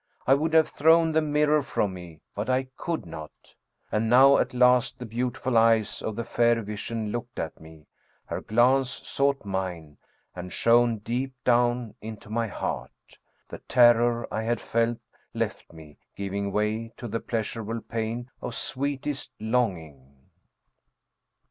[0.25, 3.53] I would have thrown the mirror from me, but I could not.
[3.91, 7.85] And now at last the beautiful eyes of the fair vision looked at me,
[8.25, 9.97] her glance sought mine
[10.35, 13.19] and shone deep down into my heart.
[13.47, 14.97] The terror I had felt
[15.35, 20.15] left me, giving way to the pleasurable pain of sweetest longing.